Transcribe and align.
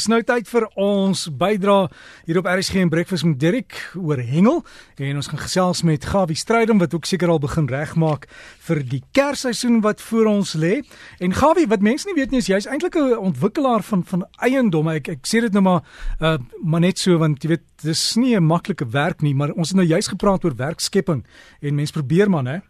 Dis 0.00 0.06
nou 0.08 0.22
tyd 0.24 0.46
vir 0.48 0.64
ons 0.80 1.26
bydra 1.36 1.74
hier 2.24 2.38
op 2.40 2.46
RSG 2.48 2.78
en 2.80 2.88
Breakfast 2.88 3.26
met 3.28 3.34
Dirk 3.36 3.74
oor 4.00 4.22
hengel 4.24 4.62
en 4.96 5.18
ons 5.20 5.26
gaan 5.28 5.42
gesels 5.42 5.82
met 5.84 6.06
Gawie 6.08 6.38
Strydom 6.40 6.78
wat 6.80 6.94
ook 6.96 7.04
seker 7.04 7.28
al 7.28 7.42
begin 7.42 7.66
regmaak 7.68 8.24
vir 8.64 8.80
die 8.80 9.02
kersseisoen 9.12 9.82
wat 9.84 10.00
voor 10.00 10.30
ons 10.30 10.54
lê. 10.56 10.78
En 11.20 11.36
Gawie, 11.36 11.66
wat 11.68 11.84
mense 11.84 12.08
nie 12.08 12.16
weet 12.16 12.32
nie 12.32 12.40
is 12.40 12.48
jy's 12.48 12.64
eintlik 12.64 12.96
'n 12.96 13.18
ontwikkelaar 13.18 13.84
van 13.90 14.04
van 14.08 14.24
eiendomme. 14.40 14.94
Ek 14.94 15.08
ek 15.08 15.28
sê 15.28 15.42
dit 15.44 15.52
nou 15.52 15.62
maar 15.68 15.82
uh 16.20 16.38
maar 16.64 16.80
net 16.80 16.98
so 16.98 17.18
want 17.18 17.44
jy 17.44 17.48
weet 17.48 17.66
dis 17.84 18.16
nie 18.16 18.34
'n 18.36 18.46
maklike 18.46 18.88
werk 18.88 19.20
nie, 19.20 19.34
maar 19.34 19.52
ons 19.52 19.68
het 19.68 19.76
nou 19.76 19.86
juist 19.86 20.08
gepraat 20.08 20.44
oor 20.44 20.56
werkskepping 20.56 21.26
en 21.60 21.74
mense 21.74 21.92
probeer 21.92 22.30
maar, 22.30 22.44
hè. 22.44 22.60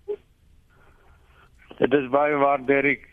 Dit 1.79 1.93
is 1.93 2.11
baie 2.11 2.35
waar 2.35 2.67
Dirk 2.67 3.10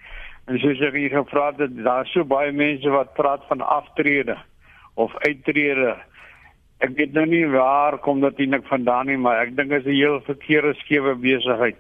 En 0.48 0.60
soos 0.64 0.80
ek 0.80 0.96
hier 0.96 1.12
gevra 1.12 1.50
het, 1.58 1.74
daar's 1.84 2.12
so 2.16 2.24
baie 2.24 2.54
mense 2.56 2.92
wat 2.94 3.16
praat 3.18 3.44
van 3.50 3.62
aftrede 3.62 4.38
of 4.96 5.12
uittrede. 5.26 5.98
Ek 6.80 6.94
weet 6.96 7.18
nou 7.18 7.26
nie 7.28 7.44
waar 7.52 7.98
kom 8.06 8.22
dit 8.24 8.46
eintlik 8.46 8.64
vandaan 8.70 9.10
nie, 9.12 9.18
maar 9.20 9.42
ek 9.42 9.58
dink 9.58 9.74
dit 9.74 9.82
is 9.84 9.92
'n 9.92 9.98
heel 9.98 10.22
verkeerde 10.30 10.74
skewe 10.84 11.16
besigheid. 11.16 11.80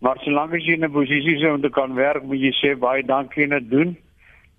Maar 0.00 0.18
solank 0.24 0.54
as 0.54 0.66
jy 0.66 0.74
in 0.74 0.84
'n 0.84 0.92
posisie 0.92 1.36
is 1.36 1.44
om 1.44 1.60
te 1.60 1.70
kan 1.70 1.94
werk, 1.94 2.22
moet 2.22 2.40
jy 2.40 2.52
sê 2.52 2.78
baie 2.78 3.02
dankie 3.02 3.44
en 3.44 3.50
dit 3.50 3.70
doen. 3.70 3.96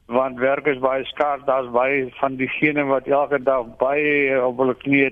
Want 0.07 0.39
werk 0.39 0.65
is 0.67 0.79
baie 0.79 1.03
skaars, 1.05 1.43
daar's 1.45 1.71
baie 1.71 2.09
van 2.19 2.35
diegene 2.35 2.85
wat 2.85 3.07
elke 3.07 3.43
dag 3.43 3.77
baie 3.77 4.41
op 4.41 4.57
hulle 4.57 4.75
knieë 4.75 5.11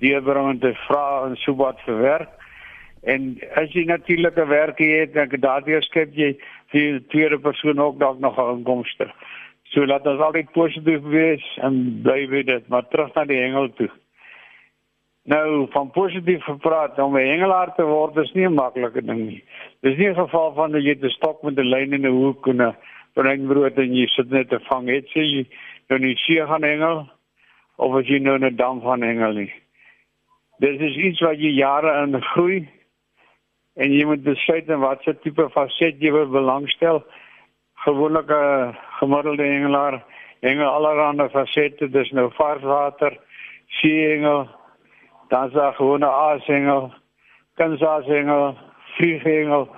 deurbring 0.00 0.48
en 0.50 0.58
te 0.58 0.74
vra 0.86 1.26
en 1.26 1.36
so 1.36 1.54
wat 1.54 1.80
vir 1.84 1.98
werk. 2.00 2.30
En 3.06 3.36
as 3.54 3.70
jy 3.70 3.84
natuurlike 3.86 4.46
werk 4.50 4.78
het, 4.82 5.12
dan 5.14 5.30
daardie 5.38 5.78
skep 5.86 6.14
jy 6.18 6.32
die 6.74 6.88
tweede 7.12 7.38
persoon 7.38 7.78
ook 7.78 8.00
dalk 8.02 8.18
nog 8.18 8.38
'n 8.38 8.58
inkomste. 8.58 9.06
So 9.70 9.86
laat 9.86 10.06
ons 10.06 10.20
altyd 10.20 10.50
positief 10.52 11.02
wees 11.02 11.44
en 11.62 12.02
bly 12.02 12.26
by 12.26 12.42
dit, 12.42 12.68
maar 12.68 12.88
terug 12.88 13.14
na 13.14 13.24
die 13.24 13.40
hengel 13.40 13.72
toe. 13.78 13.90
Nou 15.22 15.66
van 15.70 15.90
positief 15.90 16.42
gepraat, 16.44 16.98
om 16.98 17.16
'n 17.16 17.26
hengelaar 17.26 17.74
te 17.74 17.84
word 17.84 18.16
is 18.16 18.32
nie 18.32 18.46
'n 18.46 18.54
maklike 18.54 19.02
ding 19.02 19.26
nie. 19.26 19.44
Dis 19.82 19.96
nie 19.96 20.08
'n 20.08 20.14
geval 20.14 20.54
van 20.54 20.72
dat 20.72 20.82
jy 20.82 20.98
'n 21.02 21.10
stok 21.10 21.42
met 21.42 21.58
'n 21.58 21.70
lyn 21.70 21.92
in 21.92 22.06
'n 22.06 22.18
hoek 22.22 22.46
en 22.46 22.62
'n 22.62 22.76
breinbrood 23.14 23.78
en 23.78 23.94
jy 23.94 24.06
sit 24.06 24.30
net 24.30 24.48
te 24.48 24.58
vang. 24.58 24.88
Het 24.88 25.12
jy 25.12 25.46
nou 25.88 26.00
nie 26.00 26.16
see 26.16 26.46
gaan 26.46 26.62
hengel 26.62 27.08
of 27.76 27.94
as 27.94 28.06
jy 28.06 28.18
nou 28.18 28.38
'n 28.38 28.56
dam 28.56 28.80
van 28.80 29.02
hengel 29.02 29.32
nie. 29.32 29.52
Dis 30.58 30.80
is 30.80 30.96
iets 30.96 31.20
wat 31.20 31.38
jy 31.38 31.50
jare 31.50 32.02
in 32.02 32.22
groei 32.22 32.68
en 33.76 33.92
jy 33.92 34.04
moet 34.08 34.22
besluit 34.24 34.68
in 34.68 34.80
watter 34.80 35.16
tipe 35.20 35.48
faset 35.54 36.00
jy 36.00 36.12
wil 36.12 36.28
belangstel. 36.32 37.02
Gewoonlik 37.84 38.30
'n 38.30 38.74
gemiddelde 38.98 39.42
hengelaar 39.42 40.02
hengel 40.40 40.68
allerlei 40.68 41.28
fasette, 41.28 41.88
dis 41.90 42.10
nou 42.12 42.30
varswater, 42.36 43.18
seehengel, 43.66 44.48
dan 45.28 45.50
daar 45.50 45.74
gewone 45.74 46.06
aashengel, 46.06 46.92
kansaashengel, 47.54 48.54
vlieghengel. 48.96 49.68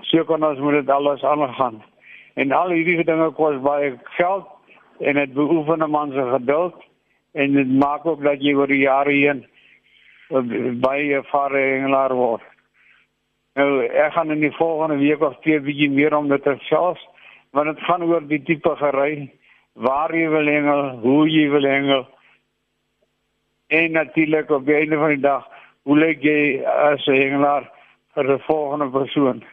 So 0.00 0.24
kan 0.24 0.44
ons 0.44 0.58
moet 0.58 0.72
dit 0.72 0.90
alles 0.90 1.22
aangaan. 1.22 1.82
En 2.34 2.52
al 2.52 2.70
hierdie 2.70 3.04
dinge 3.04 3.30
kos 3.30 3.60
baie 3.62 3.98
geld 4.16 4.46
en 5.00 5.14
dit 5.14 5.32
beoefen 5.32 5.82
'n 5.82 5.90
man 5.90 6.12
se 6.12 6.24
geduld 6.30 6.74
en 7.32 7.52
dit 7.52 7.68
maak 7.68 8.06
ook 8.06 8.22
dat 8.22 8.42
jy 8.42 8.54
oor 8.54 8.66
die 8.66 8.86
jare 8.86 9.12
heen 9.12 9.46
baie 10.80 11.14
ervare 11.14 11.58
hengelaar 11.58 12.14
word. 12.14 12.53
Nou 13.54 13.84
ek 13.86 14.12
gaan 14.16 14.32
in 14.34 14.40
die 14.42 14.54
volgende 14.56 14.96
week 14.98 15.20
of 15.22 15.36
twee 15.46 15.60
bietjie 15.62 15.90
meer 15.90 16.14
om 16.16 16.28
dit 16.28 16.42
te 16.42 16.56
sels, 16.66 16.98
want 17.54 17.70
dit 17.70 17.84
gaan 17.86 18.02
oor 18.02 18.24
die 18.26 18.42
tipe 18.42 18.72
gery, 18.80 19.28
waar 19.78 20.14
jy 20.14 20.26
wil 20.32 20.50
hengel, 20.50 20.82
hoe 21.04 21.20
jy 21.30 21.44
wil 21.52 21.68
hengel. 21.68 22.02
En 23.70 23.94
natuurlik 23.94 24.50
op 24.50 24.66
die 24.66 24.74
einde 24.74 24.98
van 24.98 25.14
die 25.14 25.22
dag, 25.22 25.46
hoe 25.86 25.98
lyk 25.98 26.22
jy 26.26 26.64
as 26.64 27.06
'n 27.06 27.14
hengelaar 27.14 27.70
vir 28.14 28.32
'n 28.32 28.46
volgende 28.48 28.90
persoon? 28.90 29.44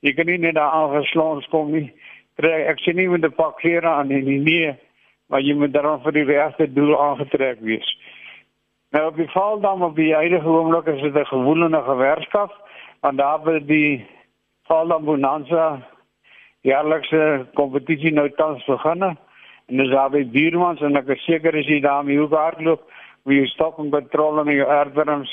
Jy 0.00 0.12
kan 0.14 0.26
nie 0.26 0.38
net 0.38 0.54
daar 0.54 0.72
aangesloons 0.72 1.46
kom 1.48 1.70
nie. 1.72 1.92
Trek 2.36 2.66
ek 2.68 2.78
sien 2.78 2.96
nie 2.96 3.08
met 3.08 3.24
'n 3.24 3.34
pak 3.34 3.58
klere 3.58 3.88
aan 3.88 4.08
nie, 4.08 4.38
nie, 4.38 4.74
maar 5.28 5.40
jy 5.40 5.54
moet 5.54 5.72
dan 5.72 6.02
vir 6.02 6.12
die 6.12 6.24
regte 6.24 6.72
doel 6.72 7.00
aangetrek 7.00 7.60
wees. 7.60 7.98
Nou 8.94 9.06
op 9.06 9.16
die 9.16 9.30
val 9.30 9.60
dan 9.60 9.82
op 9.82 9.96
die 9.96 10.12
huidige 10.14 10.46
oomblik 10.46 10.86
is 10.86 11.00
dit 11.02 11.16
'n 11.18 11.26
gewone 11.26 11.82
gewerkskap 11.82 12.50
want 13.00 13.18
daar 13.18 13.42
wil 13.42 13.66
die 13.66 14.06
Falda 14.62 14.98
Bonanza 14.98 15.82
jaarlikse 16.60 17.46
kompetisie 17.54 18.12
nou 18.12 18.30
tans 18.30 18.64
begin 18.64 19.02
en 19.02 19.16
dis 19.76 19.90
daar 19.90 20.10
by 20.10 20.22
Buurmans 20.30 20.80
en 20.80 20.96
ek 20.96 21.08
is 21.08 21.24
seker 21.24 21.56
as 21.58 21.66
jy 21.66 21.80
daarmee 21.80 22.18
hoe 22.18 22.36
hardloop 22.36 22.82
wie 23.24 23.40
jy 23.40 23.46
stop 23.46 23.78
en 23.78 23.90
patrol 23.90 24.38
en 24.38 24.54
jou 24.54 24.68
erfwerms 24.68 25.32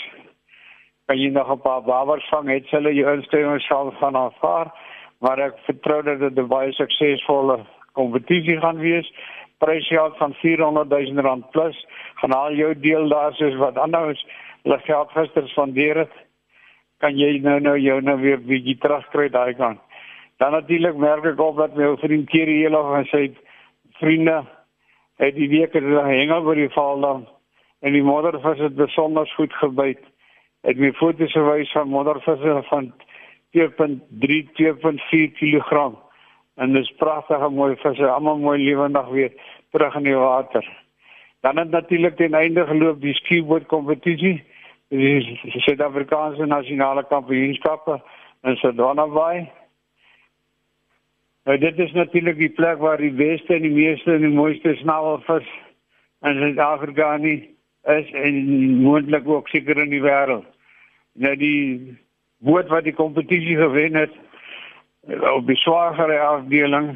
kan 1.06 1.18
jy 1.18 1.30
nog 1.30 1.52
'n 1.52 1.62
paar 1.62 1.82
babers 1.82 2.30
vang 2.30 2.50
het 2.50 2.70
hulle 2.70 2.94
jou 2.94 3.14
instelling 3.14 3.62
sal 3.62 3.92
van 3.92 4.16
afvaar 4.16 4.72
maar 5.20 5.40
ek 5.40 5.58
vertrou 5.66 6.02
dat 6.02 6.20
dit 6.20 6.38
'n 6.38 6.48
baie 6.48 6.72
suksesvolle 6.72 7.60
kompetisie 7.94 8.60
gaan 8.60 8.80
wees 8.80 9.14
prysgeld 9.62 10.18
van 10.18 10.34
400 10.42 10.90
000 10.90 11.22
rand 11.22 11.50
plus 11.54 11.78
gaan 12.22 12.34
al 12.38 12.58
jou 12.58 12.74
deel 12.80 13.08
daar 13.10 13.34
soos 13.38 13.56
wat 13.62 13.78
anders 13.78 14.26
hulle 14.64 14.80
geld 14.88 15.14
gister 15.16 15.48
spandeer 15.50 16.04
het 16.06 16.20
kan 17.02 17.18
jy 17.18 17.40
nou 17.42 17.60
nou 17.60 17.78
jou 17.82 17.98
nou 18.02 18.18
weer 18.22 18.42
bietjie 18.46 18.78
terugkry 18.82 19.30
daai 19.34 19.54
kant. 19.58 19.80
Dan 20.38 20.54
natuurlik 20.58 20.98
merk 20.98 21.26
ek 21.26 21.40
op 21.42 21.58
dat 21.58 21.76
my 21.78 21.90
ou 21.92 21.98
vriend 22.02 22.30
Kerry 22.30 22.66
nog 22.70 22.94
en 22.98 23.08
sy 23.10 23.24
vriende 24.00 24.42
het 25.22 25.36
die 25.38 25.50
week 25.50 25.74
het 25.78 25.86
hulle 25.86 26.06
hengel 26.08 26.46
oor 26.46 26.58
die 26.58 26.74
val 26.74 27.02
dan 27.02 27.28
en 27.82 27.94
die 27.98 28.06
moddervis 28.06 28.62
het 28.62 28.76
besonder 28.78 29.30
goed 29.36 29.54
gebyt. 29.54 30.02
Het 30.66 30.78
my 30.78 30.92
foto's 30.98 31.34
gewys 31.34 31.72
van 31.74 31.90
moddervisse 31.90 32.62
van 32.70 32.92
2.3 33.58 34.42
2.4 34.62 35.34
kg. 35.38 35.90
En 36.56 36.74
dis 36.74 36.94
pragtige 36.98 37.50
mooi 37.50 37.76
visse, 37.76 38.08
almal 38.08 38.38
mooi 38.38 38.64
lewendig 38.64 39.08
weer 39.08 39.32
terug 39.72 39.96
in 39.96 40.04
die 40.04 40.16
water. 40.16 40.66
Dan 41.42 41.58
het 41.58 41.70
natuurlik 41.70 42.16
ten 42.16 42.34
einde 42.34 42.66
geloop 42.66 43.02
die 43.02 43.14
skieboot 43.14 43.66
kompetisie 43.66 44.44
die 44.92 45.40
Suid-Afrikaanse 45.64 46.46
nasionale 46.46 47.04
kampioenskappe 47.08 48.02
in 48.44 48.58
Sedona-Bay. 48.60 49.46
Nou 51.48 51.58
dit 51.58 51.80
is 51.80 51.94
natuurlik 51.96 52.38
die 52.38 52.52
plek 52.54 52.82
waar 52.84 53.00
die 53.02 53.14
beste 53.16 53.56
en 53.56 53.64
die 53.66 53.74
meeste 53.74 54.14
en 54.14 54.26
die 54.26 54.36
mooiste 54.36 54.76
snavelvis 54.82 55.48
in 56.28 56.42
Suid-Afrika 56.44 57.16
nie 57.18 57.40
is 57.90 58.12
en 58.12 58.36
moontlik 58.84 59.28
ook 59.28 59.48
seker 59.50 59.80
in 59.82 59.90
die 59.90 60.04
wêreld. 60.04 60.46
Nou 61.14 61.34
die 61.40 61.98
boot 62.44 62.68
wat 62.70 62.84
die 62.84 62.98
kompetisie 62.98 63.56
gewen 63.58 63.96
het 63.96 64.14
op 65.20 65.48
die 65.48 65.58
swagere 65.60 66.20
afdeling 66.20 66.94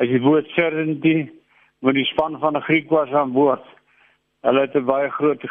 as 0.00 0.08
die 0.08 0.20
boot 0.20 0.48
Serenity 0.56 1.30
met 1.84 1.94
die 1.94 2.06
span 2.08 2.38
van 2.40 2.56
'n 2.56 2.66
Griek 2.66 2.90
was 2.90 3.12
aan 3.12 3.32
boord. 3.32 3.64
Hulle 4.42 4.60
het 4.60 4.74
'n 4.74 4.84
baie 4.84 5.10
groot 5.10 5.42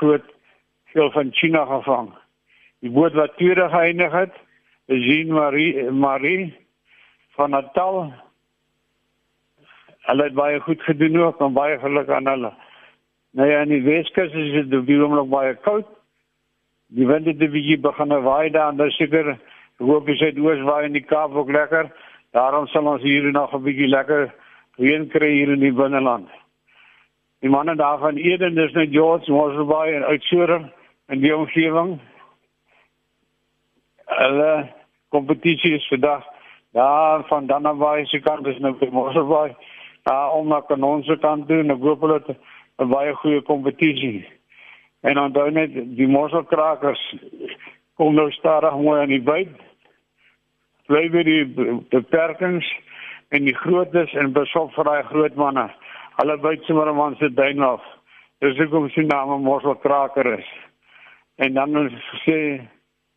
groot 0.00 0.24
veel 0.84 1.10
van 1.10 1.32
China 1.32 1.64
gevang. 1.64 2.10
Die 2.80 2.90
boot 2.90 3.12
wat 3.12 3.36
tweede 3.36 3.68
geëindig 3.68 4.12
het, 4.12 4.34
is 4.86 5.04
Jean 5.04 5.32
Marie 5.32 5.90
Marie 5.90 6.54
van 7.36 7.50
Natal. 7.50 8.12
Hulle 10.00 10.22
het 10.22 10.34
baie 10.34 10.60
goed 10.60 10.82
gedoen 10.82 11.20
ook 11.20 11.40
en 11.40 11.52
baie 11.52 11.78
geluk 11.78 12.08
aan 12.08 12.26
hulle. 12.26 12.52
Nou 13.30 13.48
ja, 13.50 13.60
in 13.60 13.68
die 13.68 13.82
Weskus 13.82 14.32
is 14.32 14.52
dit 14.52 14.78
op 14.78 14.86
die 14.86 14.96
oomblik 15.02 15.28
baie 15.28 15.54
koud. 15.54 15.86
Die 16.86 17.06
wind 17.06 17.26
het 17.26 17.38
bietjie 17.38 17.78
begin 17.78 18.14
waai 18.22 18.50
daar 18.50 18.68
en 18.68 18.76
dan 18.76 18.90
seker 18.90 19.38
hoop 19.78 20.08
jy 20.08 20.16
dit 20.18 20.38
oos 20.38 20.62
waai 20.64 20.86
in 20.86 20.92
die 20.92 21.04
Kaap 21.04 21.34
ook 21.34 21.50
lekker. 21.50 21.90
Daarom 22.32 22.66
sal 22.66 22.86
ons 22.86 23.02
hier 23.02 23.30
nog 23.32 23.54
'n 23.54 23.62
bietjie 23.62 23.88
lekker 23.88 24.34
reën 24.78 25.08
kry 25.08 25.30
hier 25.32 25.52
in 25.52 25.60
die 25.60 25.72
binneland. 25.72 26.28
Die 27.40 27.50
manne 27.50 27.76
daar 27.76 27.98
van 27.98 28.16
Eden, 28.16 28.54
dis 28.54 28.72
net 28.72 28.90
George 28.90 29.32
Mosselbaai 29.32 29.94
en 29.94 30.04
Oudtshoorn 30.04 30.72
in 31.08 31.20
die 31.20 31.36
omgewing. 31.36 32.00
Hulle 34.06 34.72
kompetisie 35.08 35.74
is 35.74 35.88
vandag 35.88 36.24
daar 36.72 37.24
van 37.26 37.46
Dannabaai 37.46 38.06
se 38.06 38.20
kant 38.20 38.46
is 38.46 38.58
nou 38.58 38.74
by 38.76 38.88
Mosselbaai. 38.92 39.54
Daar 40.02 40.32
om 40.32 40.48
na 40.48 40.60
Kanonse 40.60 41.16
kant 41.18 41.48
toe 41.48 41.60
en 41.62 41.70
ek 41.70 41.80
hoop 41.80 42.00
hulle 42.00 42.20
het 42.20 42.36
'n 42.78 42.88
baie 42.88 43.14
goeie 43.14 43.42
kompetisie. 43.42 44.26
En 45.00 45.18
onthou 45.18 45.50
net 45.50 45.72
die 45.96 46.08
Mosselkrakers 46.08 47.14
kom 47.94 48.14
nou 48.14 48.30
stadig 48.30 48.74
mooi 48.76 49.00
aan 49.00 49.08
die 49.08 49.22
byt. 49.22 49.65
Bly 50.86 51.08
by 51.10 51.22
die 51.26 51.44
beperkings 51.90 52.66
en 53.34 53.46
die 53.48 53.56
grootes 53.58 54.12
en 54.14 54.34
besop 54.36 54.72
vir 54.76 54.86
daai 54.86 55.02
groot 55.10 55.34
manne. 55.40 55.66
Hulle 56.20 56.36
byt 56.42 56.64
sommer 56.68 56.92
man 56.94 57.16
se 57.18 57.28
duin 57.34 57.62
af. 57.66 57.82
Dis 58.40 58.58
hoekom 58.60 58.88
sy 58.94 59.02
naam 59.08 59.42
Mosselkraker 59.42 60.38
is. 60.38 60.48
En 61.42 61.54
dan 61.54 61.90
sê 62.24 62.60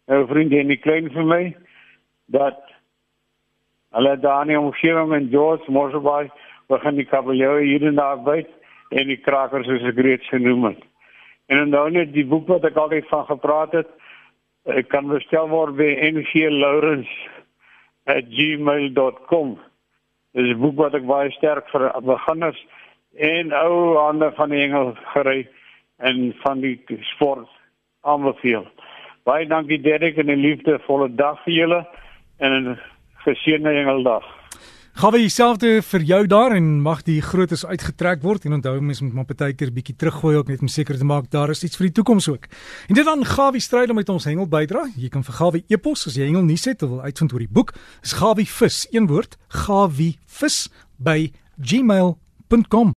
'n 0.10 0.28
vriend 0.28 0.52
in 0.52 0.68
die 0.68 0.82
klein 0.82 1.10
vir 1.14 1.24
my 1.24 1.56
dat 2.28 2.60
hulle 3.94 4.18
daar 4.18 4.42
in 4.42 4.48
die 4.48 4.60
omgewing 4.60 5.14
in 5.14 5.30
George 5.30 5.72
Mosselbaai 5.72 6.30
begin 6.68 6.96
die 6.96 7.06
kabeljou 7.06 7.62
hier 7.62 7.88
en 7.88 7.96
daar 7.96 8.24
byt 8.24 8.50
en 8.90 9.08
die 9.08 9.22
krakers 9.22 9.66
soos 9.66 9.84
ek 9.84 9.98
reeds 9.98 10.28
genoem 10.30 10.64
het. 10.64 10.84
En 11.48 11.70
nou 11.70 11.90
net 11.90 12.14
die 12.14 12.26
boek 12.26 12.48
wat 12.48 12.66
ek 12.66 12.78
altyd 12.78 13.08
van 13.10 13.26
gepraat 13.26 13.72
het, 13.72 13.90
kan 14.88 15.08
bestel 15.08 15.50
word 15.50 15.76
by 15.76 15.90
nglaurens@gmail.com. 18.10 19.60
Dis 20.34 20.56
'n 20.56 20.60
boek 20.60 20.78
wat 20.78 20.94
ek 20.94 21.06
baie 21.06 21.32
sterk 21.32 21.70
vir 21.70 21.92
beginners 22.02 22.66
en 23.18 23.54
ou 23.54 23.98
hande 23.98 24.32
van 24.36 24.50
die 24.50 24.62
engel 24.62 24.96
gery 25.14 25.48
en 25.98 26.34
van 26.44 26.62
die 26.62 26.80
sport 27.02 27.50
aanbeveel. 28.02 28.66
Baie 29.24 29.48
dankie 29.48 29.82
Derek 29.82 30.18
en 30.18 30.30
'n 30.30 30.42
liefdevolle 30.42 31.16
dag 31.16 31.44
vir 31.44 31.54
julle 31.54 31.88
en 32.38 32.52
'n 32.52 32.80
geseënde 33.26 33.70
engeldag. 33.70 34.39
Gaan 35.00 35.14
we 35.16 35.22
dieselfde 35.24 35.70
vir 35.82 36.04
jou 36.04 36.26
daar 36.28 36.52
en 36.52 36.82
mag 36.84 37.06
die 37.08 37.22
grootes 37.24 37.62
uitgetrek 37.64 38.20
word 38.20 38.44
en 38.44 38.58
onthou 38.58 38.74
mens 38.84 39.00
moet 39.00 39.14
maar 39.16 39.30
partykeer 39.30 39.72
bietjie 39.72 39.96
teruggooi 39.96 40.34
ook 40.36 40.52
net 40.52 40.60
om 40.60 40.68
seker 40.68 41.00
te 41.00 41.08
maak 41.08 41.30
daar 41.32 41.54
is 41.54 41.64
iets 41.64 41.80
vir 41.80 41.88
die 41.88 41.94
toekoms 42.02 42.28
ook. 42.28 42.50
En 42.92 43.00
dit 43.00 43.08
dan 43.08 43.24
Gawie 43.24 43.64
stryd 43.64 43.90
om 43.90 43.96
met 43.96 44.12
ons 44.12 44.28
hengel 44.28 44.52
bydra. 44.52 44.90
Jy 45.00 45.08
kan 45.08 45.24
vir 45.24 45.40
Gawie 45.40 45.64
e-pos 45.72 46.04
as 46.12 46.20
jy 46.20 46.28
hengel 46.28 46.44
nie 46.44 46.60
het 46.60 46.84
of 46.84 46.90
wil 46.98 47.08
uitvind 47.08 47.32
oor 47.32 47.46
die 47.48 47.48
boek. 47.48 47.72
Is 48.04 48.20
Gawie 48.20 48.48
vis 48.60 48.88
een 48.92 49.08
woord, 49.08 49.40
Gawie 49.48 50.18
vis 50.28 50.66
by 51.00 51.32
gmail.com 51.56 52.98